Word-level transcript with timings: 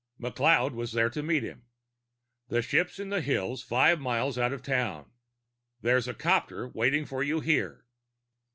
McLeod 0.19 0.71
was 0.73 0.93
there 0.93 1.11
to 1.11 1.21
meet 1.21 1.43
him. 1.43 1.67
"The 2.47 2.63
ship's 2.63 2.97
in 2.97 3.09
the 3.09 3.21
hills, 3.21 3.61
five 3.61 3.99
miles 3.99 4.35
out 4.35 4.51
of 4.51 4.63
town. 4.63 5.11
There's 5.81 6.07
a 6.07 6.15
copter 6.15 6.67
waiting 6.67 7.05
for 7.05 7.21
you 7.21 7.39
here." 7.39 7.85